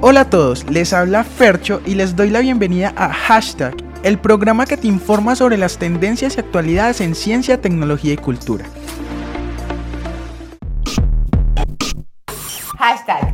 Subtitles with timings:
[0.00, 3.74] Hola a todos, les habla Fercho y les doy la bienvenida a Hashtag,
[4.04, 8.64] el programa que te informa sobre las tendencias y actualidades en ciencia, tecnología y cultura.
[12.78, 13.27] Hashtag.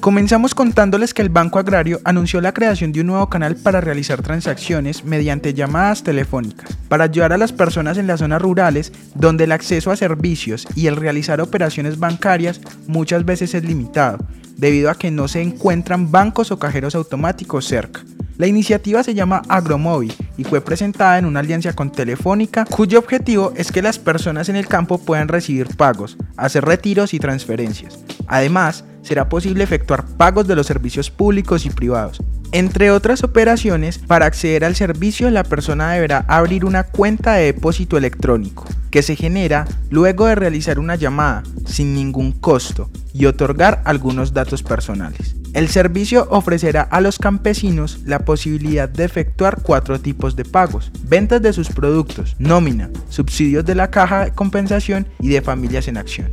[0.00, 4.22] Comenzamos contándoles que el Banco Agrario anunció la creación de un nuevo canal para realizar
[4.22, 9.52] transacciones mediante llamadas telefónicas, para ayudar a las personas en las zonas rurales donde el
[9.52, 14.24] acceso a servicios y el realizar operaciones bancarias muchas veces es limitado,
[14.56, 18.00] debido a que no se encuentran bancos o cajeros automáticos cerca.
[18.40, 23.52] La iniciativa se llama Agromóvil y fue presentada en una alianza con Telefónica, cuyo objetivo
[23.54, 27.98] es que las personas en el campo puedan recibir pagos, hacer retiros y transferencias.
[28.26, 32.22] Además, será posible efectuar pagos de los servicios públicos y privados.
[32.50, 37.98] Entre otras operaciones, para acceder al servicio la persona deberá abrir una cuenta de depósito
[37.98, 44.32] electrónico, que se genera luego de realizar una llamada sin ningún costo y otorgar algunos
[44.32, 45.39] datos personales.
[45.52, 51.42] El servicio ofrecerá a los campesinos la posibilidad de efectuar cuatro tipos de pagos, ventas
[51.42, 56.30] de sus productos, nómina, subsidios de la caja de compensación y de familias en acción.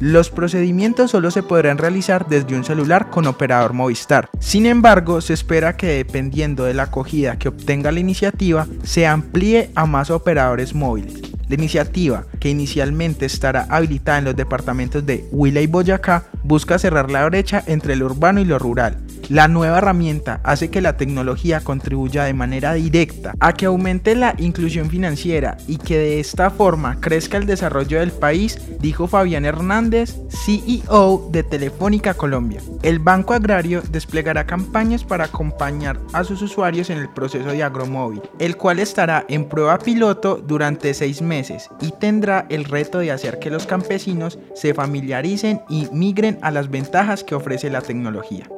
[0.00, 4.28] Los procedimientos solo se podrán realizar desde un celular con operador Movistar.
[4.40, 9.70] Sin embargo, se espera que dependiendo de la acogida que obtenga la iniciativa, se amplíe
[9.74, 11.33] a más operadores móviles.
[11.48, 17.10] La iniciativa, que inicialmente estará habilitada en los departamentos de Huila y Boyacá, busca cerrar
[17.10, 18.96] la brecha entre lo urbano y lo rural,
[19.28, 24.34] la nueva herramienta hace que la tecnología contribuya de manera directa a que aumente la
[24.38, 30.16] inclusión financiera y que de esta forma crezca el desarrollo del país, dijo Fabián Hernández,
[30.28, 32.60] CEO de Telefónica Colombia.
[32.82, 38.22] El Banco Agrario desplegará campañas para acompañar a sus usuarios en el proceso de agromóvil,
[38.38, 43.38] el cual estará en prueba piloto durante seis meses y tendrá el reto de hacer
[43.38, 48.48] que los campesinos se familiaricen y migren a las ventajas que ofrece la tecnología.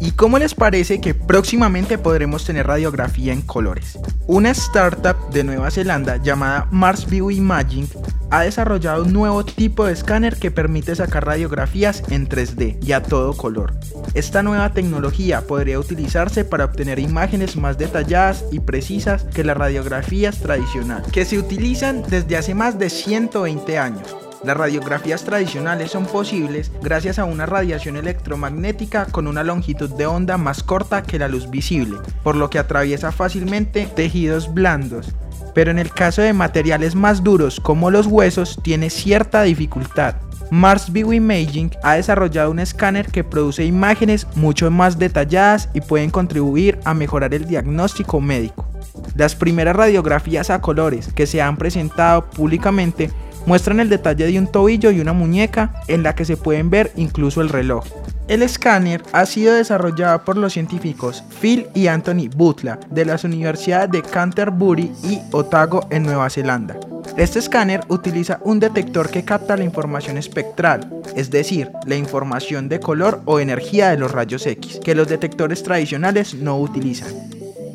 [0.00, 3.98] ¿Y cómo les parece que próximamente podremos tener radiografía en colores?
[4.26, 7.88] Una startup de Nueva Zelanda llamada Mars View Imaging
[8.30, 13.02] ha desarrollado un nuevo tipo de escáner que permite sacar radiografías en 3D y a
[13.02, 13.74] todo color.
[14.14, 20.38] Esta nueva tecnología podría utilizarse para obtener imágenes más detalladas y precisas que las radiografías
[20.38, 24.21] tradicionales, que se utilizan desde hace más de 120 años.
[24.44, 30.36] Las radiografías tradicionales son posibles gracias a una radiación electromagnética con una longitud de onda
[30.36, 35.14] más corta que la luz visible, por lo que atraviesa fácilmente tejidos blandos.
[35.54, 40.16] Pero en el caso de materiales más duros como los huesos tiene cierta dificultad.
[40.50, 46.78] Mars Imaging ha desarrollado un escáner que produce imágenes mucho más detalladas y pueden contribuir
[46.84, 48.68] a mejorar el diagnóstico médico.
[49.14, 53.10] Las primeras radiografías a colores que se han presentado públicamente
[53.46, 56.92] muestran el detalle de un tobillo y una muñeca en la que se pueden ver
[56.96, 57.84] incluso el reloj.
[58.28, 63.90] El escáner ha sido desarrollado por los científicos Phil y Anthony Butler de las universidades
[63.90, 66.78] de Canterbury y Otago en Nueva Zelanda.
[67.16, 72.80] Este escáner utiliza un detector que capta la información espectral, es decir, la información de
[72.80, 77.12] color o energía de los rayos X, que los detectores tradicionales no utilizan.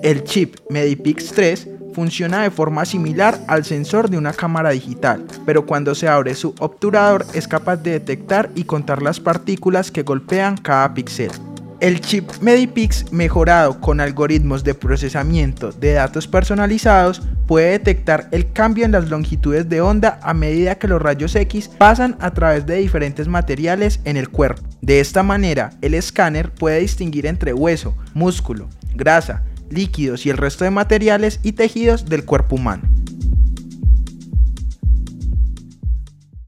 [0.02, 1.68] El chip Medipix 3
[1.98, 6.54] funciona de forma similar al sensor de una cámara digital, pero cuando se abre su
[6.60, 11.32] obturador es capaz de detectar y contar las partículas que golpean cada píxel.
[11.80, 18.86] El chip Medipix mejorado con algoritmos de procesamiento de datos personalizados puede detectar el cambio
[18.86, 22.76] en las longitudes de onda a medida que los rayos X pasan a través de
[22.76, 24.62] diferentes materiales en el cuerpo.
[24.82, 30.64] De esta manera, el escáner puede distinguir entre hueso, músculo, grasa, líquidos y el resto
[30.64, 32.84] de materiales y tejidos del cuerpo humano.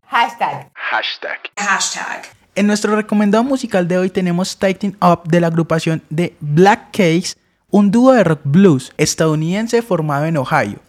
[0.07, 0.72] Hashtag.
[0.74, 1.40] Hashtag.
[1.56, 2.24] Hashtag.
[2.56, 7.36] En nuestro recomendado musical de hoy tenemos Tighten Up de la agrupación de Black Case,
[7.69, 10.80] un dúo de rock blues estadounidense formado en Ohio.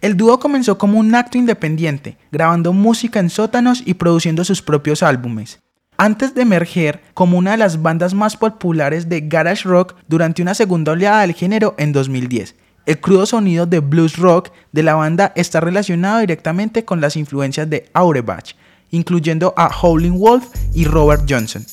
[0.00, 5.02] El dúo comenzó como un acto independiente, grabando música en sótanos y produciendo sus propios
[5.02, 5.60] álbumes
[6.02, 10.52] antes de emerger como una de las bandas más populares de garage rock durante una
[10.52, 12.56] segunda oleada del género en 2010.
[12.86, 17.70] El crudo sonido de blues rock de la banda está relacionado directamente con las influencias
[17.70, 18.56] de Aurebach,
[18.90, 21.64] incluyendo a Howling Wolf y Robert Johnson.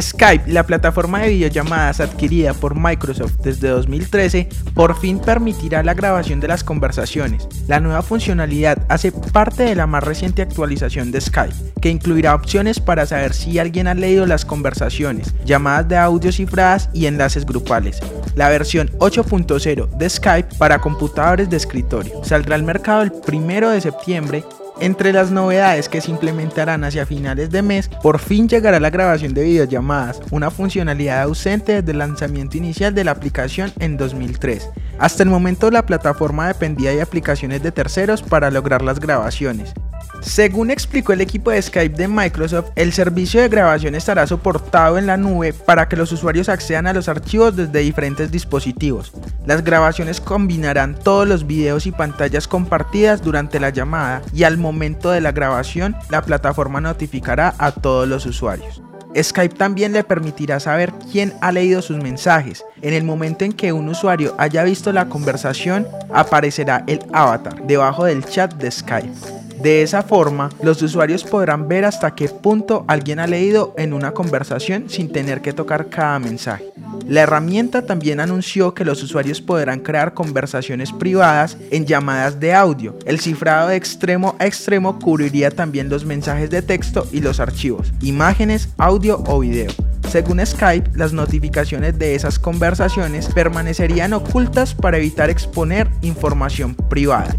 [0.00, 6.40] Skype, la plataforma de videollamadas adquirida por Microsoft desde 2013, por fin permitirá la grabación
[6.40, 7.48] de las conversaciones.
[7.68, 12.80] La nueva funcionalidad hace parte de la más reciente actualización de Skype, que incluirá opciones
[12.80, 18.00] para saber si alguien ha leído las conversaciones, llamadas de audio cifradas y enlaces grupales.
[18.34, 23.80] La versión 8.0 de Skype para computadores de escritorio saldrá al mercado el 1 de
[23.80, 24.44] septiembre
[24.80, 29.34] entre las novedades que se implementarán hacia finales de mes, por fin llegará la grabación
[29.34, 34.68] de videollamadas, una funcionalidad ausente desde el lanzamiento inicial de la aplicación en 2003.
[34.98, 39.74] Hasta el momento la plataforma dependía de aplicaciones de terceros para lograr las grabaciones.
[40.22, 45.06] Según explicó el equipo de Skype de Microsoft, el servicio de grabación estará soportado en
[45.06, 49.12] la nube para que los usuarios accedan a los archivos desde diferentes dispositivos.
[49.46, 55.10] Las grabaciones combinarán todos los videos y pantallas compartidas durante la llamada y al momento
[55.10, 58.82] de la grabación la plataforma notificará a todos los usuarios.
[59.22, 62.64] Skype también le permitirá saber quién ha leído sus mensajes.
[62.82, 68.04] En el momento en que un usuario haya visto la conversación, aparecerá el avatar debajo
[68.04, 69.45] del chat de Skype.
[69.66, 74.12] De esa forma, los usuarios podrán ver hasta qué punto alguien ha leído en una
[74.12, 76.72] conversación sin tener que tocar cada mensaje.
[77.08, 82.96] La herramienta también anunció que los usuarios podrán crear conversaciones privadas en llamadas de audio.
[83.06, 87.92] El cifrado de extremo a extremo cubriría también los mensajes de texto y los archivos,
[88.00, 89.72] imágenes, audio o video.
[90.08, 97.34] Según Skype, las notificaciones de esas conversaciones permanecerían ocultas para evitar exponer información privada.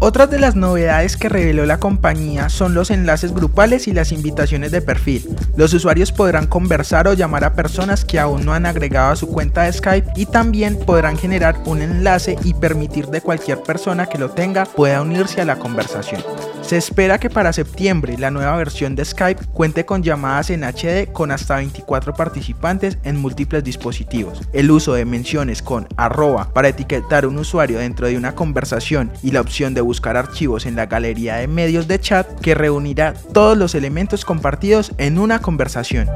[0.00, 4.70] Otras de las novedades que reveló la compañía son los enlaces grupales y las invitaciones
[4.70, 5.28] de perfil.
[5.56, 9.26] Los usuarios podrán conversar o llamar a personas que aún no han agregado a su
[9.26, 14.18] cuenta de Skype y también podrán generar un enlace y permitir de cualquier persona que
[14.18, 16.22] lo tenga pueda unirse a la conversación.
[16.68, 21.10] Se espera que para septiembre la nueva versión de Skype cuente con llamadas en HD
[21.10, 24.42] con hasta 24 participantes en múltiples dispositivos.
[24.52, 29.30] El uso de menciones con arroba para etiquetar un usuario dentro de una conversación y
[29.30, 33.56] la opción de buscar archivos en la galería de medios de chat que reunirá todos
[33.56, 36.10] los elementos compartidos en una conversación.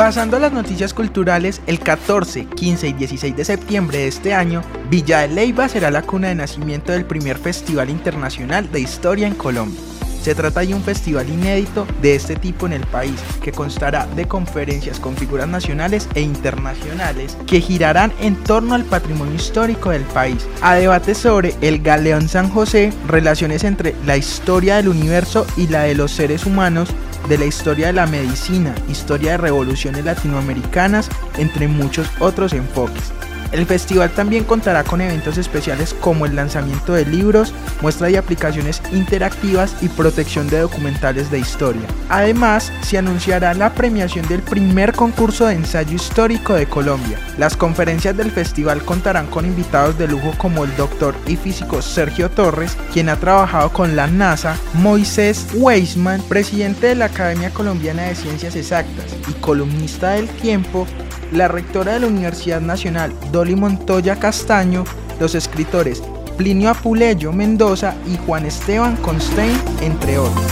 [0.00, 4.62] Pasando a las noticias culturales, el 14, 15 y 16 de septiembre de este año,
[4.88, 9.34] Villa de Leyva será la cuna de nacimiento del primer Festival Internacional de Historia en
[9.34, 9.78] Colombia.
[10.22, 14.26] Se trata de un festival inédito de este tipo en el país, que constará de
[14.26, 20.46] conferencias con figuras nacionales e internacionales que girarán en torno al patrimonio histórico del país,
[20.62, 25.82] a debates sobre el Galeón San José, relaciones entre la historia del universo y la
[25.82, 26.88] de los seres humanos,
[27.28, 31.08] de la historia de la medicina, historia de revoluciones latinoamericanas,
[31.38, 33.12] entre muchos otros enfoques.
[33.52, 38.80] El festival también contará con eventos especiales como el lanzamiento de libros, muestra de aplicaciones
[38.92, 41.82] interactivas y protección de documentales de historia.
[42.08, 47.18] Además, se anunciará la premiación del primer concurso de ensayo histórico de Colombia.
[47.38, 52.30] Las conferencias del festival contarán con invitados de lujo como el doctor y físico Sergio
[52.30, 58.14] Torres, quien ha trabajado con la NASA, Moisés Weisman, presidente de la Academia Colombiana de
[58.14, 60.86] Ciencias Exactas y columnista del Tiempo,
[61.32, 64.84] la rectora de la Universidad Nacional, Dolly Montoya Castaño,
[65.18, 66.02] los escritores
[66.36, 70.46] Plinio Apuleyo Mendoza y Juan Esteban Constein, entre otros.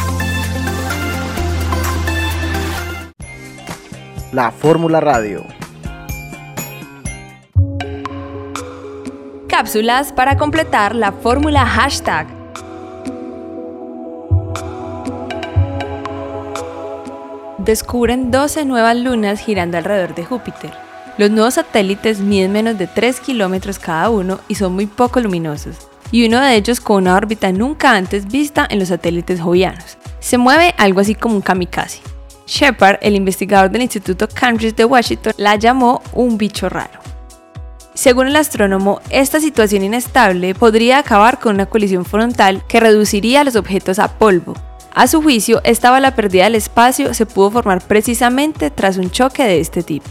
[4.32, 5.47] La Fórmula Radio.
[9.49, 12.38] Cápsulas para completar la fórmula hashtag.
[17.68, 20.72] Descubren 12 nuevas lunas girando alrededor de Júpiter.
[21.18, 25.76] Los nuevos satélites miden menos de 3 kilómetros cada uno y son muy poco luminosos,
[26.10, 29.98] y uno de ellos con una órbita nunca antes vista en los satélites jovianos.
[30.18, 32.00] Se mueve algo así como un kamikaze.
[32.46, 37.00] Shepard, el investigador del Instituto Cambridge de Washington, la llamó un bicho raro.
[37.92, 43.44] Según el astrónomo, esta situación inestable podría acabar con una colisión frontal que reduciría a
[43.44, 44.54] los objetos a polvo.
[44.99, 49.45] A su juicio, esta bala perdida del espacio se pudo formar precisamente tras un choque
[49.45, 50.11] de este tipo.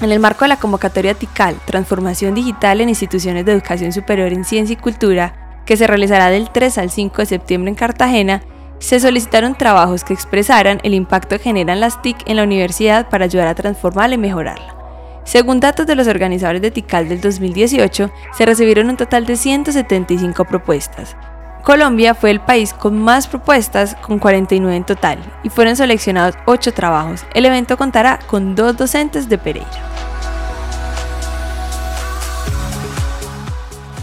[0.00, 4.44] En el marco de la convocatoria TICAL, Transformación Digital en Instituciones de Educación Superior en
[4.44, 8.42] Ciencia y Cultura, que se realizará del 3 al 5 de septiembre en Cartagena,
[8.78, 13.24] se solicitaron trabajos que expresaran el impacto que generan las TIC en la universidad para
[13.24, 14.79] ayudar a transformarla y mejorarla.
[15.24, 20.44] Según datos de los organizadores de TICAL del 2018, se recibieron un total de 175
[20.44, 21.16] propuestas.
[21.62, 26.72] Colombia fue el país con más propuestas, con 49 en total, y fueron seleccionados 8
[26.72, 27.24] trabajos.
[27.34, 29.68] El evento contará con dos docentes de Pereira.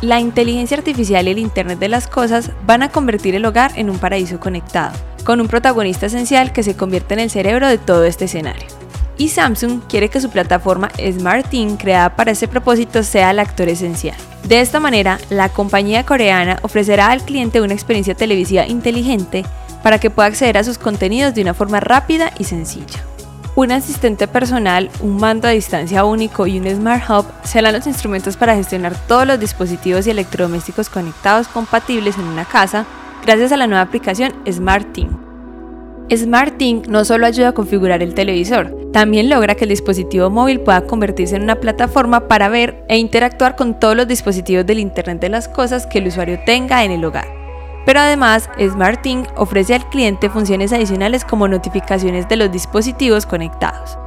[0.01, 3.89] La inteligencia artificial y el Internet de las Cosas van a convertir el hogar en
[3.89, 8.05] un paraíso conectado, con un protagonista esencial que se convierte en el cerebro de todo
[8.05, 8.67] este escenario.
[9.17, 14.15] Y Samsung quiere que su plataforma SmartThing creada para ese propósito sea el actor esencial.
[14.43, 19.43] De esta manera, la compañía coreana ofrecerá al cliente una experiencia televisiva inteligente
[19.83, 23.03] para que pueda acceder a sus contenidos de una forma rápida y sencilla.
[23.55, 28.37] Un asistente personal, un mando a distancia único y un Smart Hub serán los instrumentos
[28.37, 32.85] para gestionar todos los dispositivos y electrodomésticos conectados compatibles en una casa
[33.25, 35.26] gracias a la nueva aplicación SmartThing.
[36.15, 40.87] SmartThing no solo ayuda a configurar el televisor, también logra que el dispositivo móvil pueda
[40.87, 45.29] convertirse en una plataforma para ver e interactuar con todos los dispositivos del Internet de
[45.29, 47.27] las Cosas que el usuario tenga en el hogar.
[47.85, 53.97] Pero además, SmartThing ofrece al cliente funciones adicionales como notificaciones de los dispositivos conectados,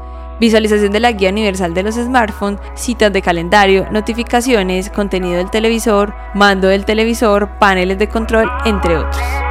[0.41, 6.15] visualización de la guía universal de los smartphones, citas de calendario, notificaciones, contenido del televisor,
[6.35, 9.50] mando del televisor, paneles de control, entre otros.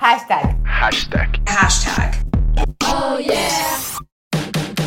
[0.00, 0.56] Hashtag.
[0.64, 1.28] Hashtag.
[1.46, 2.16] Hashtag.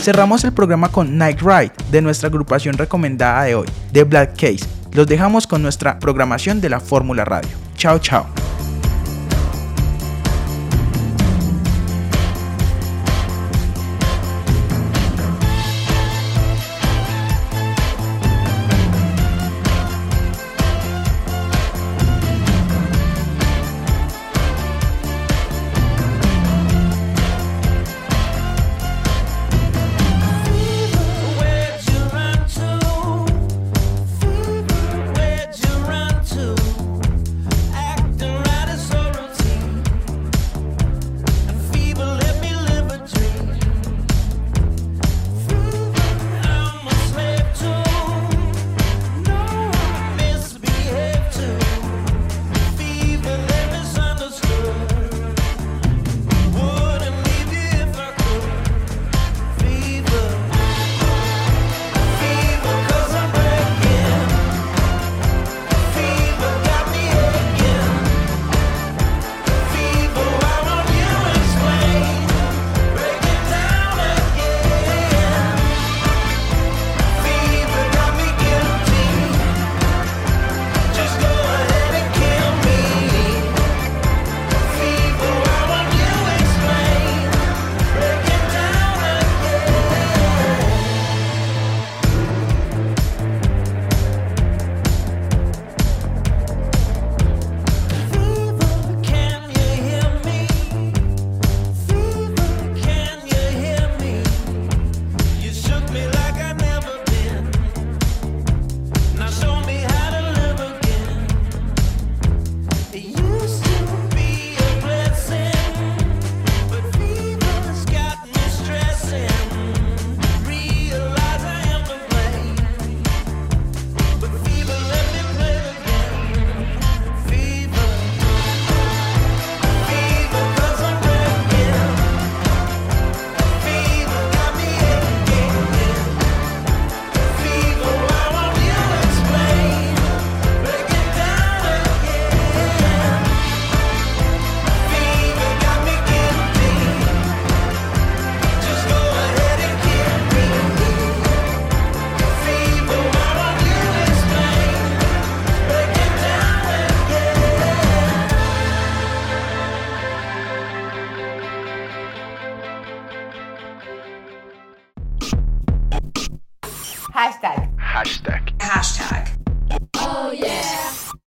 [0.01, 4.65] Cerramos el programa con Night Ride de nuestra agrupación recomendada de hoy, The Black Case.
[4.91, 7.51] Los dejamos con nuestra programación de la Fórmula Radio.
[7.75, 8.25] Chao, chao.